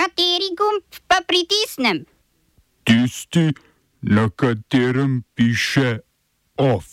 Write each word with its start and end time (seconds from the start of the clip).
Kateri 0.00 0.56
gumb 0.56 0.80
pa 1.08 1.20
pritisnem? 1.28 2.06
Tisti, 2.84 3.52
na 4.00 4.30
katerem 4.32 5.22
piše 5.34 5.98
OF. 6.56 6.86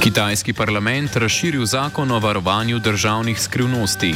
Kitajski 0.00 0.52
parlament 0.52 1.16
razširil 1.16 1.66
zakon 1.66 2.10
o 2.10 2.18
varovanju 2.18 2.78
državnih 2.78 3.40
skrivnosti. 3.40 4.14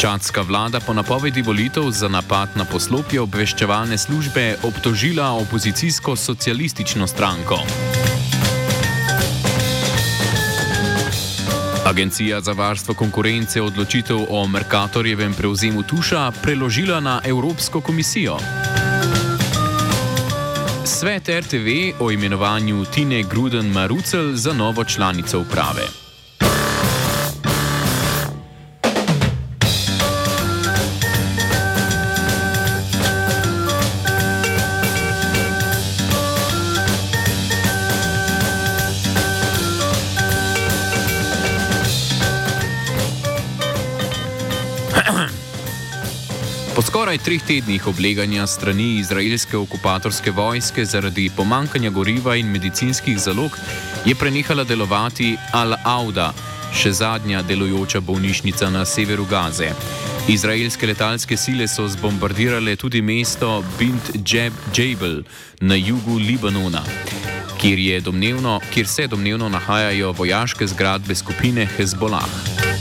Čadska 0.00 0.42
vlada 0.42 0.80
po 0.80 0.92
napovedi 0.92 1.42
volitev 1.42 1.90
za 1.90 2.08
napad 2.08 2.48
na 2.56 2.64
poslopje 2.64 3.20
obveščevalne 3.20 3.98
službe 3.98 4.56
obtožila 4.62 5.30
opozicijsko 5.32 6.16
socialistično 6.16 7.06
stranko. 7.06 7.62
Agencija 11.92 12.40
za 12.40 12.52
varstvo 12.52 12.94
konkurence 12.94 13.62
odločitev 13.62 14.16
o 14.28 14.46
Merkatorjevem 14.46 15.34
prevzemu 15.34 15.82
Tuša 15.82 16.30
preložila 16.42 17.00
na 17.00 17.20
Evropsko 17.24 17.80
komisijo. 17.80 18.36
Svet 20.84 21.28
RTV 21.28 21.68
o 22.00 22.10
imenovanju 22.10 22.84
Tine 22.84 23.22
Gruden 23.22 23.72
Marucel 23.72 24.32
za 24.34 24.52
novo 24.52 24.84
članico 24.84 25.40
uprave. 25.40 26.01
Skoraj 47.12 47.24
treh 47.24 47.42
tednih 47.44 47.86
obleganja 47.86 48.46
strani 48.46 48.98
izraelske 48.98 49.56
okupatorske 49.56 50.30
vojske 50.30 50.84
zaradi 50.84 51.30
pomankanja 51.36 51.90
goriva 51.90 52.36
in 52.36 52.46
medicinskih 52.46 53.18
zalog 53.18 53.58
je 54.06 54.14
prenehala 54.14 54.64
delovati 54.64 55.36
Al-Auda, 55.52 56.30
še 56.72 56.92
zadnja 56.92 57.42
delujoča 57.42 58.00
bolnišnica 58.00 58.70
na 58.70 58.84
severu 58.84 59.26
Gaze. 59.28 59.74
Izraelske 60.28 60.86
letalske 60.86 61.36
sile 61.36 61.68
so 61.68 61.84
zbombardirale 61.88 62.76
tudi 62.76 63.02
mesto 63.02 63.62
Bint 63.78 64.08
Jebel 64.72 65.22
na 65.60 65.76
jugu 65.76 66.16
Libanona, 66.16 66.80
kjer, 67.60 68.00
domnevno, 68.02 68.60
kjer 68.72 68.88
se 68.88 69.06
domnevno 69.06 69.48
nahajajo 69.48 70.12
vojaške 70.12 70.66
zgradbe 70.66 71.14
skupine 71.14 71.68
Hezbollah. 71.76 72.71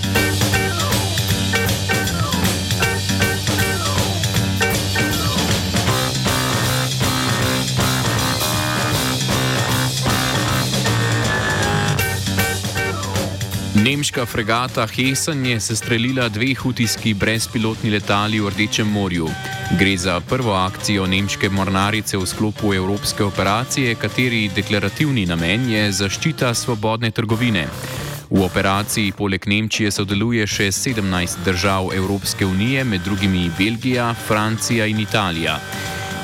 Nemška 13.83 14.25
fregata 14.25 14.85
Hessen 14.87 15.45
je 15.45 15.59
sestrelila 15.59 16.29
dve 16.29 16.53
hutijski 16.55 17.13
brezpilotni 17.13 17.89
letali 17.89 18.39
v 18.39 18.49
Rdečem 18.49 18.87
morju. 18.87 19.27
Gre 19.79 19.97
za 19.97 20.19
prvo 20.19 20.53
akcijo 20.53 21.07
nemške 21.07 21.49
mornarice 21.49 22.17
v 22.17 22.25
sklopu 22.25 22.73
evropske 22.73 23.23
operacije, 23.23 23.95
kateri 23.95 24.51
deklarativni 24.55 25.25
namen 25.25 25.69
je 25.69 25.91
zaščita 25.91 26.53
svobodne 26.53 27.11
trgovine. 27.11 27.65
V 28.29 28.43
operaciji 28.45 29.11
poleg 29.17 29.47
Nemčije 29.47 29.91
sodeluje 29.91 30.45
še 30.47 30.69
17 30.71 31.41
držav 31.45 31.89
Evropske 31.95 32.45
unije, 32.45 32.83
med 32.83 33.01
drugimi 33.01 33.49
Belgija, 33.57 34.13
Francija 34.27 34.85
in 34.85 34.99
Italija. 34.99 35.57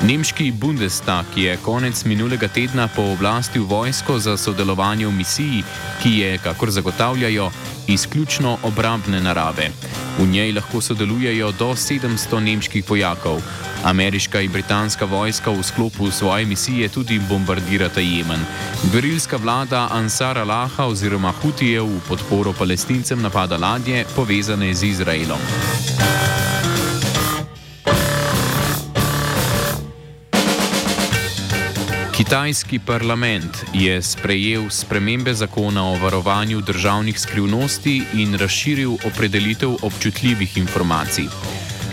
Nemški 0.02 0.52
Bundestag 0.52 1.26
je 1.36 1.56
konec 1.56 2.04
minulega 2.04 2.48
tedna 2.48 2.88
pooblastil 2.88 3.64
vojsko 3.64 4.18
za 4.18 4.36
sodelovanje 4.36 5.06
v 5.06 5.12
misiji, 5.12 5.62
ki 6.02 6.12
je, 6.18 6.38
kakor 6.38 6.70
zagotavljajo, 6.70 7.50
izključno 7.88 8.58
obrambne 8.62 9.20
narave. 9.20 9.70
V 10.18 10.26
njej 10.26 10.52
lahko 10.52 10.80
sodelujejo 10.80 11.50
do 11.52 11.72
700 11.74 12.40
nemških 12.40 12.90
vojakov. 12.90 13.42
Ameriška 13.84 14.40
in 14.40 14.52
britanska 14.52 15.04
vojska 15.04 15.50
v 15.50 15.62
sklopu 15.62 16.10
svoje 16.10 16.46
misije 16.46 16.88
tudi 16.88 17.18
bombardirata 17.18 18.00
Jemen. 18.00 18.40
Gverilska 18.92 19.36
vlada 19.36 19.88
Ansar 19.90 20.38
Allaha 20.38 20.86
oziroma 20.86 21.32
Hutijev 21.42 21.84
v 21.84 22.00
podporo 22.08 22.52
palestincem 22.52 23.22
napada 23.22 23.56
ladje 23.56 24.04
povezane 24.16 24.74
z 24.74 24.82
Izraelom. 24.82 25.38
Kitajski 32.18 32.78
parlament 32.78 33.64
je 33.72 34.02
sprejel 34.02 34.70
spremembe 34.70 35.34
zakona 35.34 35.84
o 35.84 35.98
varovanju 36.02 36.60
državnih 36.60 37.20
skrivnosti 37.20 38.02
in 38.14 38.34
razširil 38.34 38.96
opredelitev 39.06 39.76
občutljivih 39.82 40.56
informacij. 40.56 41.28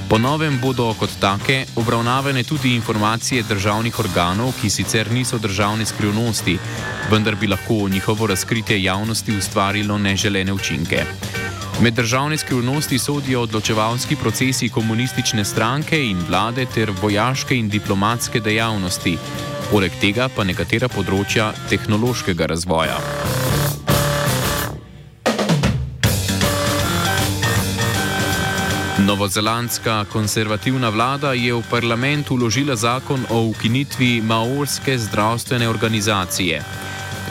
Po 0.09 0.18
novem 0.18 0.58
bodo 0.62 0.94
kot 1.00 1.09
take 1.19 1.66
obravnavane 1.75 2.44
tudi 2.44 2.74
informacije 2.75 3.44
državnih 3.44 4.00
organov, 4.00 4.53
ki 4.62 4.69
sicer 4.69 5.12
niso 5.12 5.38
državne 5.38 5.85
skrivnosti, 5.85 6.58
vendar 7.12 7.35
bi 7.35 7.47
lahko 7.47 7.90
njihovo 7.90 8.28
razkritje 8.28 8.84
javnosti 8.84 9.38
ustvarilo 9.38 9.97
neželene 9.97 10.53
učinke. 10.53 11.06
Med 11.81 11.94
državne 11.94 12.38
skrivnosti 12.38 13.00
sodijo 13.00 13.41
odločevalski 13.41 14.16
procesi 14.16 14.69
komunistične 14.69 15.46
stranke 15.46 16.06
in 16.06 16.18
vlade 16.28 16.66
ter 16.66 16.91
vojaške 17.02 17.56
in 17.56 17.69
diplomatske 17.69 18.40
dejavnosti 18.40 19.18
poleg 19.72 19.94
tega 20.02 20.30
pa 20.30 20.44
nekatera 20.44 20.90
področja 20.92 21.52
tehnološkega 21.70 22.48
razvoja. 22.53 23.00
Novozelandska 29.06 30.06
konservativna 30.09 30.90
vlada 30.90 31.34
je 31.38 31.53
v 31.53 31.62
parlament 31.70 32.31
uložila 32.31 32.76
zakon 32.76 33.26
o 33.30 33.42
ukinitvi 33.52 34.22
Maorske 34.22 34.98
zdravstvene 34.98 35.70
organizacije. 35.70 36.62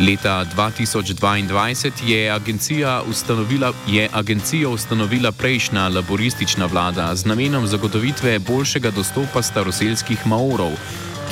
Leta 0.00 0.44
2022 0.56 1.90
je 2.06 2.30
agencija 2.30 3.02
ustanovila, 3.10 3.72
je 3.86 4.08
agencija 4.12 4.68
ustanovila 4.68 5.32
prejšnja 5.32 5.88
laboristična 5.88 6.66
vlada 6.66 7.14
z 7.14 7.24
namenom 7.24 7.66
zagotovitve 7.66 8.38
boljšega 8.38 8.90
dostopa 8.90 9.42
staroseljskih 9.42 10.26
Maorov 10.26 10.72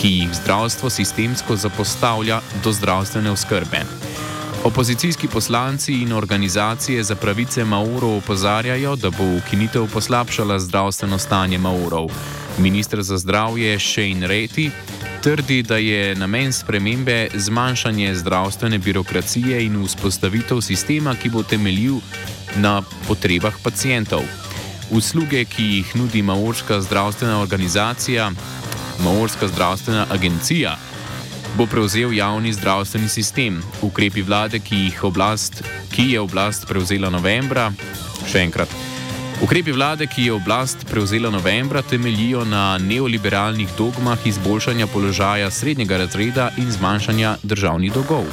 ki 0.01 0.09
jih 0.09 0.35
zdravstvo 0.35 0.91
sistemsko 0.91 1.57
zapostavlja 1.57 2.41
do 2.65 2.73
zdravstvene 2.73 3.31
oskrbe. 3.31 3.85
Opozicijski 4.65 5.29
poslanci 5.29 5.93
in 5.93 6.13
organizacije 6.13 7.03
za 7.03 7.17
pravice 7.17 7.65
Maurov 7.65 8.17
opozarjajo, 8.17 8.97
da 8.97 9.11
bo 9.11 9.25
ukinitev 9.37 9.87
poslabšala 9.93 10.59
zdravstveno 10.59 11.19
stanje 11.19 11.59
Maurov. 11.59 12.11
Ministr 12.59 13.03
za 13.03 13.19
zdravje 13.19 13.79
Shane 13.81 14.27
Reti 14.27 14.71
trdi, 15.23 15.63
da 15.63 15.77
je 15.77 16.15
namen 16.15 16.53
spremembe 16.53 17.29
zmanjšanje 17.35 18.15
zdravstvene 18.15 18.79
birokracije 18.79 19.65
in 19.65 19.85
vzpostavitev 19.85 20.61
sistema, 20.61 21.15
ki 21.15 21.31
bo 21.31 21.43
temeljil 21.43 22.01
na 22.57 22.83
potrebah 23.09 23.55
pacijentov. 23.63 24.23
Usluge, 24.91 25.45
ki 25.45 25.65
jih 25.65 25.97
nudi 25.97 26.23
Maurska 26.23 26.81
zdravstvena 26.81 27.39
organizacija, 27.41 28.33
Maorska 29.05 29.49
zdravstvena 29.49 30.07
agencija 30.11 30.77
bo 31.57 31.67
prevzel 31.67 32.13
javni 32.15 32.53
zdravstveni 32.53 33.09
sistem. 33.09 33.63
Ukrepi 33.83 34.23
vlade, 34.23 34.61
ki, 34.61 34.93
oblast, 35.03 35.63
ki 35.91 36.13
je 36.13 36.21
oblast 36.21 36.67
prevzela 36.69 37.11
novembra, 37.11 37.73
še 38.31 38.45
enkrat. 38.47 38.71
Ukrepi 39.43 39.75
vlade, 39.75 40.07
ki 40.07 40.29
je 40.29 40.33
oblast 40.33 40.87
prevzela 40.91 41.31
novembra, 41.31 41.83
temeljijo 41.83 42.45
na 42.45 42.79
neoliberalnih 42.79 43.69
dogmah 43.79 44.27
izboljšanja 44.27 44.87
položaja 44.87 45.51
srednjega 45.51 45.99
razreda 46.05 46.51
in 46.57 46.71
zmanjšanja 46.71 47.37
državnih 47.43 47.93
dolgov. 47.93 48.31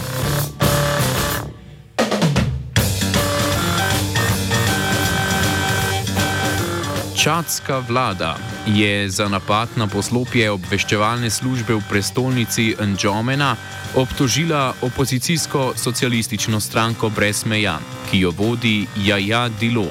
Čadska 7.24 7.80
vlada 7.80 8.38
je 8.68 9.10
za 9.10 9.28
napad 9.28 9.70
na 9.76 9.88
poslopje 9.88 10.52
obveščevalne 10.52 11.28
službe 11.30 11.76
v 11.76 11.82
prestolnici 11.90 12.76
Ndžomena 12.80 13.56
obtožila 14.00 14.74
opozicijsko 14.82 15.74
socialistično 15.76 16.60
stranko 16.60 17.10
Brez 17.10 17.44
meja, 17.46 17.76
ki 18.08 18.22
jo 18.24 18.32
vodi 18.32 18.88
Jaja 18.96 19.50
Dilo. 19.50 19.90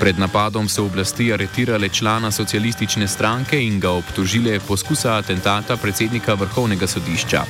Pred 0.00 0.18
napadom 0.18 0.68
so 0.68 0.86
oblasti 0.88 1.28
aretirale 1.32 1.88
člana 1.88 2.30
socialistične 2.30 3.08
stranke 3.08 3.60
in 3.60 3.76
ga 3.80 3.90
obtožile 3.90 4.60
poskusa 4.60 5.18
atentata 5.18 5.76
predsednika 5.76 6.34
vrhovnega 6.34 6.86
sodišča. 6.86 7.44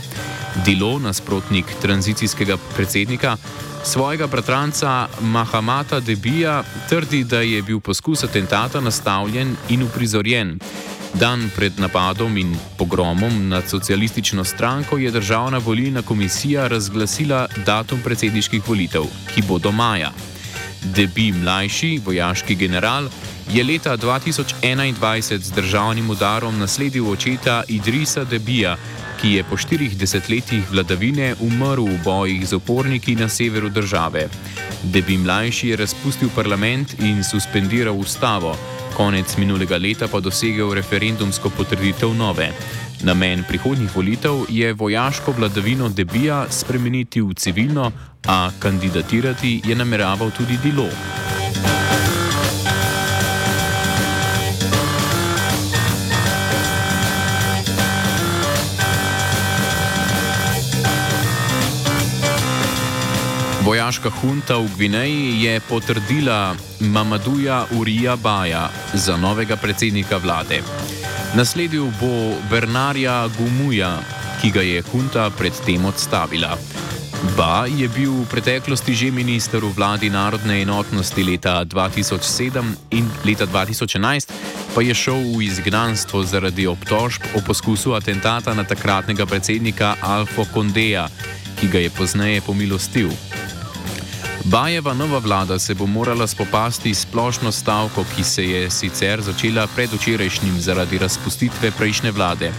Dilo, 0.67 0.99
nasprotnik 0.99 1.71
tranzicijskega 1.83 2.57
predsednika, 2.75 3.37
Svojega 3.85 4.27
bratranca 4.27 5.09
Mahamata 5.21 6.01
Debija 6.01 6.63
trdi, 6.89 7.25
da 7.25 7.41
je 7.41 7.63
bil 7.63 7.81
poskus 7.81 8.25
atentata 8.25 8.81
nastavljen 8.81 9.57
in 9.69 9.83
uprizorjen. 9.83 10.59
Dan 11.15 11.51
pred 11.57 11.73
napadom 11.79 12.37
in 12.37 12.57
pogromom 12.79 13.49
nad 13.49 13.69
socialistično 13.69 14.45
stranko 14.45 14.99
je 14.99 15.11
državna 15.11 15.59
volilna 15.59 16.03
komisija 16.03 16.69
razglasila 16.69 17.49
datum 17.67 18.01
predsedniških 18.05 18.69
volitev, 18.69 19.05
ki 19.35 19.43
bodo 19.49 19.73
maja. 19.73 20.13
Debi 20.83 21.33
mlajši, 21.33 22.01
vojaški 22.05 22.55
general, 22.55 23.09
je 23.53 23.65
leta 23.65 23.97
2021 23.97 25.39
z 25.39 25.51
državnim 25.51 26.11
udarom 26.11 26.59
nasledil 26.59 27.11
očeta 27.11 27.63
Idrisa 27.69 28.25
Debija, 28.25 28.77
ki 29.21 29.33
je 29.33 29.45
po 29.45 29.57
štirih 29.57 29.99
desetletjih 29.99 30.71
vladavine 30.71 31.35
umrl 31.41 31.85
v 31.85 31.99
bojih 32.05 32.49
z 32.49 32.55
oporniki 32.55 33.17
na 33.17 33.29
severu 33.29 33.69
države. 33.69 34.29
Debi 34.83 35.17
mlajši 35.19 35.69
je 35.69 35.77
razpustil 35.77 36.29
parlament 36.35 36.95
in 37.01 37.25
suspendiral 37.25 37.99
ustavo 37.99 38.57
konec 38.99 39.37
minulega 39.39 39.79
leta 39.79 40.09
pa 40.11 40.19
dosegel 40.21 40.75
referendumsko 40.75 41.53
potrditev 41.55 42.15
nove. 42.19 42.51
Namen 43.07 43.45
prihodnjih 43.49 43.95
volitev 43.95 44.43
je 44.49 44.73
vojaško 44.73 45.35
vladavino 45.39 45.89
Debija 45.89 46.47
spremeniti 46.51 47.23
v 47.23 47.35
civilno, 47.35 47.93
a 48.27 48.51
kandidatirati 48.59 49.61
je 49.65 49.75
nameraval 49.79 50.31
tudi 50.35 50.59
Dilo. 50.63 50.91
Vojaška 63.69 64.09
hunta 64.09 64.57
v 64.57 64.65
Gvineji 64.81 65.45
je 65.45 65.61
potrdila 65.61 66.57
Mamaduja 66.81 67.67
Urija 67.77 68.17
Baja 68.17 68.71
za 68.95 69.17
novega 69.17 69.61
predsednika 69.61 70.17
vlade. 70.17 70.63
Nasledil 71.37 71.93
bo 72.01 72.33
Bernarja 72.49 73.29
Gumuja, 73.37 73.99
ki 74.41 74.51
ga 74.57 74.65
je 74.65 74.81
hunta 74.89 75.29
predtem 75.37 75.85
odstavila. 75.85 76.57
Ba 77.37 77.69
je 77.69 77.85
bil 77.93 78.25
v 78.25 78.31
preteklosti 78.33 78.97
že 78.97 79.13
minister 79.13 79.61
v 79.61 79.69
vladi 79.77 80.09
narodne 80.09 80.65
enotnosti 80.65 81.21
leta 81.21 81.61
2007 81.69 82.65
in 82.97 83.05
leta 83.21 83.45
2011 83.45 84.33
pa 84.73 84.81
je 84.81 84.97
šel 84.97 85.37
v 85.37 85.45
izgnanstvo 85.45 86.25
zaradi 86.25 86.65
obtožb 86.65 87.21
o 87.37 87.45
poskusu 87.45 87.93
atentata 87.93 88.57
na 88.57 88.65
takratnega 88.65 89.29
predsednika 89.29 90.01
Alfa 90.01 90.49
Kondeja, 90.57 91.13
ki 91.61 91.69
ga 91.69 91.85
je 91.85 91.91
pozneje 91.93 92.41
pomilostil. 92.41 93.13
Bajeva 94.51 94.95
nova 94.95 95.19
vlada 95.19 95.59
se 95.59 95.75
bo 95.75 95.87
morala 95.87 96.27
spopasti 96.27 96.95
s 96.95 97.01
splošno 97.01 97.53
stavko, 97.53 98.05
ki 98.17 98.25
se 98.25 98.45
je 98.45 98.71
sicer 98.71 99.21
začela 99.21 99.67
predvčerajšnjim 99.67 100.61
zaradi 100.61 100.99
razpustitve 100.99 101.71
prejšnje 101.71 102.11
vlade. 102.11 102.53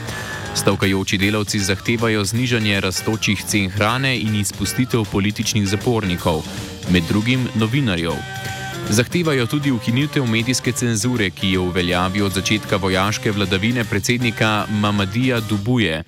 Stavkajoči 0.55 1.17
delavci 1.17 1.59
zahtevajo 1.59 2.25
znižanje 2.25 2.81
raztočih 2.81 3.41
cen 3.43 3.69
hrane 3.69 4.19
in 4.19 4.35
izpustitev 4.35 5.03
političnih 5.11 5.67
zapornikov, 5.67 6.43
med 6.91 7.03
drugim 7.09 7.47
novinarjev. 7.55 8.13
Zahtevajo 8.89 9.45
tudi 9.45 9.71
ukinitev 9.71 10.25
medijske 10.25 10.71
cenzure, 10.71 11.29
ki 11.29 11.51
je 11.51 11.59
v 11.59 11.71
veljavi 11.73 12.21
od 12.21 12.33
začetka 12.33 12.77
vojaške 12.77 13.31
vladavine 13.31 13.83
predsednika 13.83 14.65
Mamadija 14.69 15.39
Dubuje. 15.39 16.03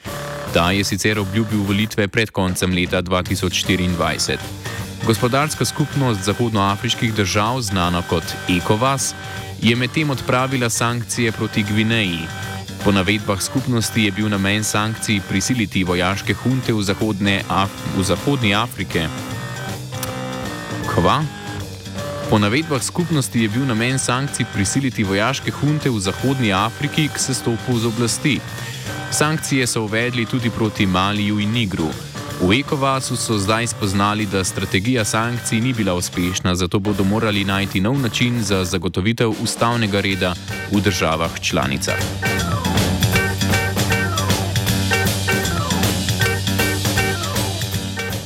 Ta 0.54 0.72
je 0.72 0.84
sicer 0.84 1.20
obljubil 1.20 1.64
volitve 1.64 2.08
pred 2.08 2.30
koncem 2.30 2.72
leta 2.72 3.02
2024. 3.02 4.91
Gospodarska 5.06 5.66
skupnost 5.66 6.24
zahodnoafriških 6.24 7.14
držav, 7.14 7.62
znana 7.62 8.02
kot 8.10 8.24
ECOWAS, 8.50 9.14
je 9.62 9.76
medtem 9.76 10.10
odpravila 10.10 10.70
sankcije 10.70 11.32
proti 11.32 11.64
Gvineji. 11.64 12.20
Po 12.84 12.92
navedbah 12.92 13.42
skupnosti 13.42 14.04
je 14.04 14.12
bil 14.12 14.30
namen 14.30 14.64
sankcij 14.64 15.22
prisiliti 15.30 15.84
vojaške 15.84 16.34
hunte 16.34 16.74
v, 16.74 16.80
Af 17.50 17.70
v 17.98 18.04
Zahodni 18.04 18.56
Afriki. 18.56 19.00
Kva? 20.88 21.24
Po 22.30 22.40
navedbah 22.40 22.84
skupnosti 22.84 23.42
je 23.42 23.50
bil 23.50 23.66
namen 23.66 24.00
sankcij 24.00 24.46
prisiliti 24.54 25.04
vojaške 25.04 25.52
hunte 25.52 25.90
v 25.90 26.00
Zahodni 26.00 26.54
Afriki 26.54 27.08
k 27.08 27.18
sestopu 27.20 27.80
z 27.80 27.86
oblasti. 27.86 28.40
Sankcije 29.12 29.68
so 29.68 29.82
uvedli 29.82 30.26
tudi 30.26 30.50
proti 30.50 30.86
Maliju 30.86 31.40
in 31.40 31.52
Nigru. 31.52 32.11
V 32.42 32.58
Ekovasu 32.60 33.16
so 33.16 33.38
zdaj 33.38 33.68
spoznali, 33.68 34.26
da 34.26 34.44
strategija 34.44 35.06
sankcij 35.06 35.62
ni 35.62 35.74
bila 35.74 35.94
uspešna, 35.94 36.56
zato 36.56 36.80
bodo 36.80 37.04
morali 37.04 37.46
najti 37.46 37.82
nov 37.82 38.00
način 38.00 38.44
za 38.44 38.66
zagotovitev 38.66 39.30
ustavnega 39.44 40.02
reda 40.02 40.34
v 40.72 40.82
državah 40.82 41.40
članicah. 41.40 42.00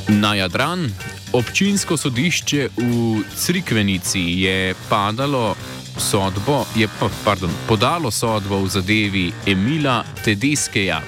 Na 0.07 0.35
Jadran, 0.35 0.89
občinsko 1.33 1.97
sodišče 1.97 2.69
v 2.77 3.23
Crikvenici 3.35 4.19
je 4.19 4.75
padalo 4.89 5.56
sodbo, 5.97 6.65
je 6.75 6.88
pa, 7.00 7.09
pardon, 7.25 7.50
podalo 7.67 8.12
sodbo 8.12 8.59
v 8.59 8.67
zadevi 8.67 9.31
Emila 9.47 10.03
Tedeskeja 10.23 11.01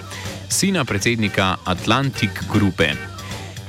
sina 0.49 0.85
predsednika 0.85 1.55
Atlantic 1.65 2.29
Grupe. 2.53 2.89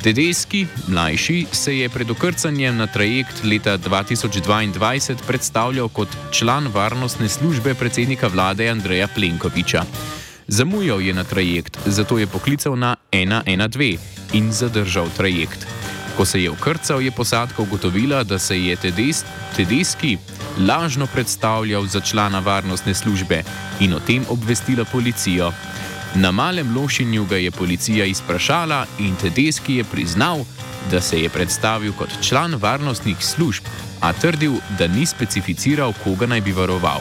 Tedeski, 0.02 0.66
mlajši, 0.88 1.46
se 1.52 1.78
je 1.78 1.88
pred 1.88 2.10
okrcanjem 2.10 2.76
na 2.76 2.86
trajekt 2.86 3.44
leta 3.44 3.78
2022 3.78 5.16
predstavljal 5.26 5.88
kot 5.88 6.08
član 6.30 6.68
varnostne 6.74 7.28
službe 7.28 7.74
predsednika 7.74 8.26
vlade 8.26 8.68
Andreja 8.68 9.08
Plenkoviča. 9.14 9.84
Zamujal 10.48 11.00
je 11.00 11.14
na 11.14 11.24
trajekt, 11.24 11.78
zato 11.86 12.18
je 12.18 12.26
poklical 12.26 12.78
na 12.78 12.96
112 13.12 13.98
in 14.32 14.52
zadržal 14.52 15.08
trajekt. 15.16 15.66
Ko 16.16 16.24
se 16.24 16.42
je 16.42 16.50
okrcal, 16.50 17.02
je 17.02 17.10
posadka 17.10 17.62
ugotovila, 17.62 18.24
da 18.24 18.38
se 18.38 18.64
je 18.64 18.76
Tedes, 18.76 19.24
Tedeski 19.56 20.16
lažno 20.58 21.06
predstavljal 21.06 21.86
za 21.86 22.00
člana 22.00 22.38
varnostne 22.38 22.94
službe 22.94 23.42
in 23.80 23.94
o 23.94 24.00
tem 24.00 24.24
obvestila 24.28 24.84
policijo. 24.84 25.52
Na 26.14 26.30
malem 26.30 26.76
lošinju 26.76 27.24
ga 27.24 27.36
je 27.36 27.50
policija 27.50 28.04
izprašala 28.04 28.86
in 28.98 29.16
Tedeski 29.16 29.74
je 29.74 29.84
priznal, 29.84 30.38
da 30.90 31.00
se 31.00 31.20
je 31.20 31.28
predstavil 31.28 31.92
kot 31.92 32.08
član 32.22 32.54
varnostnih 32.54 33.16
služb, 33.20 33.64
a 34.00 34.12
trdil, 34.12 34.52
da 34.78 34.86
ni 34.86 35.06
specificiral, 35.06 35.92
koga 36.04 36.26
naj 36.26 36.40
bi 36.40 36.52
varoval. 36.52 37.00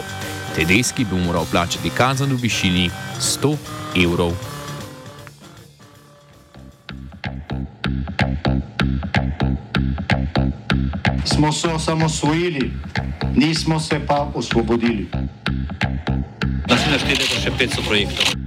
Tedeski 0.56 1.06
bi 1.06 1.16
moral 1.16 1.46
plačati 1.52 1.90
kazen 1.90 2.32
v 2.32 2.40
višini 2.42 2.90
100 3.20 3.56
evrov. 4.04 4.34
Smo 11.26 11.52
se 11.52 11.68
osamosvojili, 11.68 12.72
nismo 13.36 13.80
se 13.80 14.00
pa 14.08 14.32
osvobodili. 14.34 15.08
Da 16.68 16.78
se 16.78 16.92
naštejete 16.92 17.24
še 17.24 17.52
500 17.52 17.88
projektov 17.88 18.47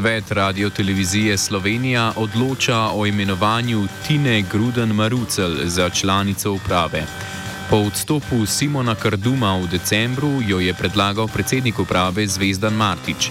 Svet 0.00 0.32
Radio 0.32 0.70
Televizije 0.70 1.38
Slovenija 1.38 2.12
odloča 2.16 2.88
o 2.94 3.06
imenovanju 3.06 3.86
Tine 4.06 4.42
Gruden 4.52 4.88
Marucel 4.88 5.50
za 5.64 5.90
članico 5.90 6.52
uprave. 6.52 7.02
Po 7.70 7.76
odstopu 7.76 8.46
Simona 8.46 8.94
Karduma 8.94 9.56
v 9.56 9.66
decembru 9.66 10.30
jo 10.48 10.60
je 10.60 10.74
predlagal 10.74 11.28
predsednik 11.28 11.78
uprave 11.78 12.26
Zvezdan 12.26 12.74
Martič. 12.74 13.30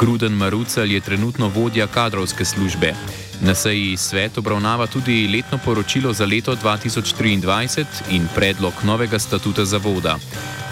Gruden 0.00 0.32
Marucel 0.32 0.92
je 0.92 1.00
trenutno 1.00 1.48
vodja 1.48 1.86
kadrovske 1.86 2.44
službe. 2.44 2.94
Na 3.40 3.54
seji 3.54 3.96
svet 3.96 4.38
obravnava 4.38 4.86
tudi 4.86 5.28
letno 5.28 5.58
poročilo 5.64 6.12
za 6.12 6.26
leto 6.26 6.56
2023 6.56 7.84
in 8.10 8.28
predlog 8.34 8.72
novega 8.84 9.18
statuta 9.18 9.64
zavoda. 9.64 10.18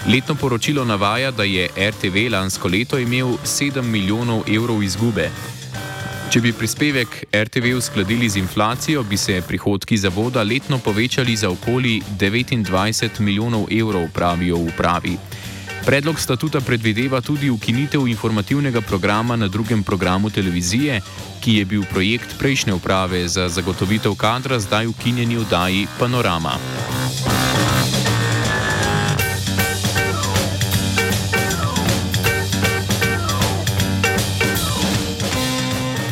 Letno 0.07 0.35
poročilo 0.35 0.85
navaja, 0.85 1.31
da 1.31 1.43
je 1.43 1.69
RTV 1.77 2.31
lansko 2.31 2.67
leto 2.67 2.97
imel 2.97 3.37
7 3.43 3.81
milijonov 3.81 4.43
evrov 4.47 4.83
izgube. 4.83 5.29
Če 6.29 6.41
bi 6.41 6.53
prispevek 6.53 7.23
RTV 7.33 7.77
uskladili 7.77 8.29
z 8.29 8.37
inflacijo, 8.41 9.03
bi 9.03 9.17
se 9.17 9.41
prihodki 9.47 9.97
zavoda 9.97 10.43
letno 10.43 10.77
povečali 10.77 11.35
za 11.35 11.49
okoli 11.49 12.01
29 12.19 13.19
milijonov 13.19 13.67
evrov, 13.71 14.09
pravijo 14.13 14.57
v 14.57 14.67
upravi. 14.73 15.17
Predlog 15.85 16.19
statuta 16.19 16.61
predvideva 16.61 17.21
tudi 17.21 17.49
ukinitev 17.49 18.07
informativnega 18.07 18.81
programa 18.81 19.35
na 19.35 19.47
drugem 19.47 19.83
programu 19.83 20.29
televizije, 20.29 21.01
ki 21.41 21.53
je 21.53 21.65
bil 21.65 21.83
projekt 21.85 22.33
prejšnje 22.39 22.73
uprave 22.73 23.27
za 23.27 23.49
zagotovitev 23.49 24.15
kadra, 24.15 24.59
zdaj 24.59 24.87
ukinjeni 24.87 25.37
vdaji 25.37 25.87
Panorama. 25.99 26.57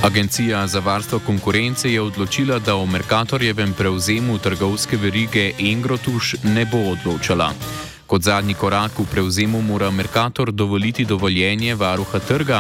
Agencija 0.03 0.68
za 0.68 0.80
varstvo 0.80 1.20
konkurence 1.20 1.94
je 1.94 2.01
odločila, 2.01 2.60
da 2.60 2.75
o 2.75 2.86
Merkatorjevem 2.86 3.74
prevzemu 3.74 4.38
trgovske 4.38 4.98
verige 4.98 5.51
Engrotuš 5.60 6.36
ne 6.44 6.65
bo 6.65 6.77
odločala. 6.77 7.53
Kot 8.13 8.22
zadnji 8.22 8.53
korak 8.53 9.00
v 9.00 9.10
prevzemu 9.10 9.58
mora 9.62 9.89
Merkator 9.91 10.51
dovoliti 10.51 11.01
dovoljenje 11.05 11.74
varuha 11.75 12.20
trga, 12.20 12.60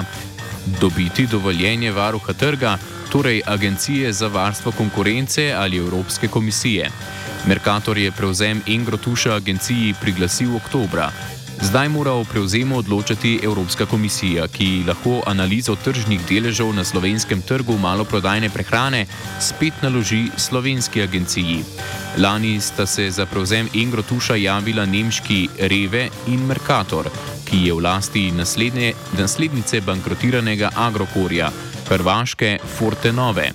dobiti 0.81 1.27
dovoljenje 1.27 1.91
varuha 1.91 2.33
trga, 2.33 2.77
torej 3.11 3.41
Agencije 3.45 4.13
za 4.13 4.27
varstvo 4.27 4.71
konkurence 4.71 5.53
ali 5.57 5.77
Evropske 5.77 6.27
komisije. 6.27 6.89
Merkator 7.45 7.97
je 7.97 8.11
prevzem 8.11 8.61
Engrotuša 8.67 9.35
agenciji 9.35 9.93
priglasil 10.01 10.55
oktobra. 10.55 11.11
Zdaj 11.63 11.89
mora 11.89 12.11
o 12.11 12.23
prevzemu 12.23 12.77
odločati 12.77 13.39
Evropska 13.43 13.85
komisija, 13.85 14.47
ki 14.47 14.83
lahko 14.87 15.21
analizo 15.25 15.75
tržnih 15.75 16.19
deležev 16.29 16.73
na 16.75 16.83
slovenskem 16.83 17.41
trgu 17.41 17.77
maloprodajne 17.77 18.49
prehrane 18.49 19.05
spet 19.39 19.73
naloži 19.81 20.25
slovenski 20.37 21.01
agenciji. 21.01 21.63
Lani 22.17 22.61
sta 22.61 22.85
se 22.85 23.09
za 23.11 23.25
prevzem 23.25 23.69
Engrotuša 23.75 24.35
javila 24.35 24.85
nemški 24.85 25.47
Reve 25.59 26.09
in 26.27 26.43
Merkator, 26.45 27.07
ki 27.45 27.57
je 27.67 27.73
v 27.73 27.79
lasti 27.79 28.31
naslednice 29.17 29.81
bankrotiranega 29.81 30.69
Agrokorja, 30.75 31.51
hrvaške 31.89 32.57
Fortenove. 32.77 33.51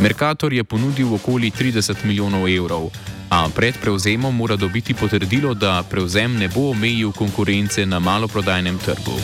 Merkator 0.00 0.52
je 0.52 0.64
ponudil 0.64 1.14
okoli 1.14 1.50
30 1.50 2.04
milijonov 2.04 2.48
evrov 2.48 2.90
a 3.34 3.48
pred 3.54 3.74
prevzemom 3.80 4.36
mora 4.36 4.56
dobiti 4.56 4.94
potrdilo, 4.94 5.54
da 5.54 5.82
prevzem 5.90 6.36
ne 6.38 6.48
bo 6.48 6.70
omejil 6.70 7.12
konkurence 7.12 7.86
na 7.86 7.98
maloprodajnem 7.98 8.78
trgu. 8.78 9.18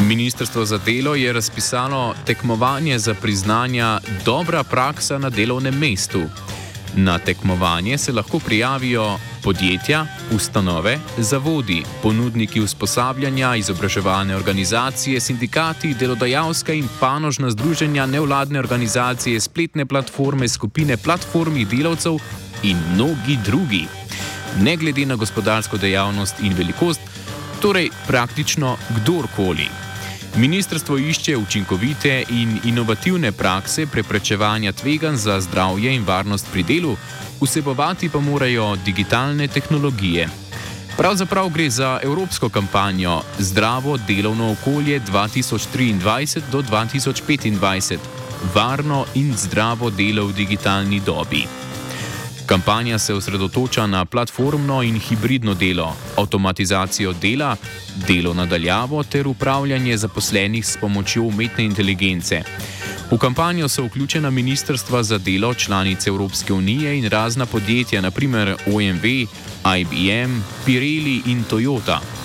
Ministrstvo 0.00 0.64
za 0.64 0.78
delo 0.78 1.14
je 1.14 1.32
razpisalo 1.32 2.14
tekmovanje 2.26 2.98
za 2.98 3.14
priznanja 3.14 4.00
dobra 4.24 4.64
praksa 4.64 5.18
na 5.18 5.30
delovnem 5.30 5.78
mestu. 5.78 6.22
Na 6.96 7.18
tekmovanje 7.18 7.98
se 7.98 8.12
lahko 8.12 8.38
prijavijo 8.38 9.18
podjetja, 9.42 10.06
ustanove, 10.32 10.98
zavodi, 11.18 11.82
ponudniki 12.02 12.60
usposabljanja, 12.60 13.56
izobraževalne 13.56 14.36
organizacije, 14.36 15.20
sindikati, 15.20 15.94
delodajalska 15.94 16.72
in 16.72 16.88
panožna 17.00 17.50
združenja, 17.50 18.06
nevladne 18.06 18.58
organizacije, 18.58 19.40
spletne 19.40 19.86
platforme, 19.86 20.48
skupine 20.48 20.96
platformih 20.96 21.68
delavcev 21.68 22.18
in 22.62 22.78
mnogi 22.94 23.38
drugi. 23.44 23.86
Ne 24.60 24.76
glede 24.76 25.06
na 25.06 25.16
gospodarsko 25.16 25.76
dejavnost 25.76 26.40
in 26.40 26.54
velikost, 26.54 27.00
torej 27.60 27.90
praktično 28.06 28.76
kdorkoli. 28.90 29.68
Ministrstvo 30.36 30.98
išče 30.98 31.36
učinkovite 31.36 32.24
in 32.28 32.58
inovativne 32.64 33.32
prakse 33.32 33.86
preprečevanja 33.86 34.72
tveganj 34.72 35.16
za 35.16 35.40
zdravje 35.40 35.94
in 35.94 36.04
varnost 36.04 36.46
pri 36.52 36.62
delu, 36.62 36.96
vsebovati 37.40 38.08
pa 38.08 38.20
morajo 38.20 38.76
digitalne 38.84 39.48
tehnologije. 39.48 40.28
Pravzaprav 40.96 41.48
gre 41.48 41.70
za 41.70 42.00
evropsko 42.02 42.48
kampanjo 42.48 43.20
Zdravo 43.38 43.96
delovno 44.08 44.52
okolje 44.52 45.00
2023 45.00 46.40
do 46.52 46.62
2025, 46.62 47.98
varno 48.54 49.04
in 49.14 49.36
zdravo 49.36 49.90
delo 49.90 50.26
v 50.26 50.32
digitalni 50.32 51.00
dobi. 51.00 51.46
Kampanja 52.46 52.98
se 52.98 53.14
osredotoča 53.14 53.86
na 53.86 54.04
platformno 54.04 54.82
in 54.82 55.00
hibridno 55.00 55.54
delo, 55.54 55.96
avtomatizacijo 56.16 57.12
dela, 57.12 57.56
delo 58.08 58.34
nadaljavo 58.34 59.02
ter 59.02 59.28
upravljanje 59.28 59.96
zaposlenih 59.96 60.66
s 60.66 60.76
pomočjo 60.80 61.22
umetne 61.22 61.64
inteligence. 61.64 62.42
V 63.10 63.18
kampanjo 63.18 63.68
so 63.68 63.84
vključena 63.84 64.30
ministrstva 64.30 65.02
za 65.02 65.18
delo 65.18 65.54
članice 65.54 66.10
Evropske 66.10 66.52
unije 66.52 66.98
in 66.98 67.08
razna 67.08 67.46
podjetja, 67.46 68.00
naprimer 68.00 68.56
OMV, 68.66 69.04
IBM, 69.78 70.40
Pirelli 70.66 71.22
in 71.26 71.44
Toyota. 71.50 72.23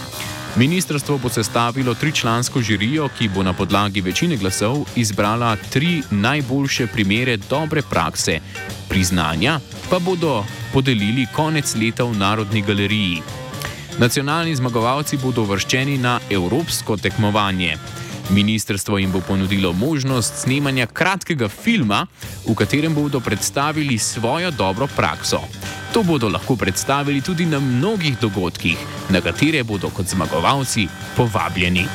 Ministrstvo 0.56 1.18
bo 1.18 1.29
sestavilo 1.29 1.94
tričlansko 1.94 2.62
žirijo, 2.62 3.10
ki 3.18 3.29
bo 3.29 3.44
na 3.44 3.53
podlagi 3.53 4.01
večine 4.01 4.38
glasov 4.38 4.86
izbrala 4.96 5.56
tri 5.70 6.01
najboljše 6.12 6.88
primere 6.88 7.38
dobre 7.38 7.82
prakse, 7.82 8.39
priznanja 8.89 9.60
pa 9.89 10.00
bodo 10.00 10.44
podelili 10.74 11.27
konec 11.36 11.75
leta 11.75 12.03
v 12.03 12.18
Narodni 12.18 12.62
galeriji. 12.62 13.22
Nacionalni 14.00 14.56
zmagovalci 14.56 15.18
bodo 15.18 15.41
uvrščeni 15.41 15.98
na 15.98 16.20
evropsko 16.29 16.98
tekmovanje. 16.98 17.77
Ministrstvo 18.30 18.98
jim 18.98 19.12
bo 19.12 19.22
ponudilo 19.28 19.74
možnost 19.74 20.34
snemanja 20.44 20.86
kratkega 20.86 21.48
filma, 21.48 22.06
v 22.48 22.56
katerem 22.56 22.94
bodo 22.96 23.20
predstavili 23.20 23.98
svojo 23.98 24.52
dobro 24.52 24.88
prakso. 24.96 25.42
To 25.94 26.04
bodo 26.04 26.30
lahko 26.30 26.56
predstavili 26.56 27.22
tudi 27.22 27.46
na 27.46 27.60
mnogih 27.60 28.20
dogodkih, 28.22 28.78
na 29.10 29.22
katere 29.22 29.64
bodo 29.64 29.90
kot 29.90 30.06
zmagovalci 30.06 30.88
povabljeni. 31.18 31.86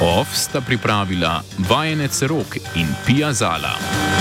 OF 0.00 0.28
sta 0.34 0.60
pripravila 0.60 1.42
vajenec 1.58 2.22
Rok 2.22 2.56
in 2.74 2.86
Pia 3.06 3.32
Zala. 3.32 4.11